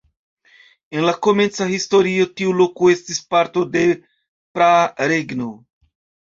En 0.99 1.03
la 1.07 1.11
komenca 1.27 1.67
historio 1.71 2.25
tiu 2.41 2.55
loko 2.61 2.89
estis 2.95 3.21
parto 3.35 3.65
de 3.77 3.85
praa 4.57 4.81
regno. 5.13 5.53